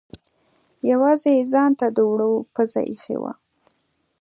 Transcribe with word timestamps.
یوازې 0.91 1.29
یې 1.37 1.47
ځانته 1.53 1.85
د 1.95 1.97
اوړو 2.07 2.31
پزه 2.53 2.81
اېښې 2.89 3.17
وه. 3.21 3.33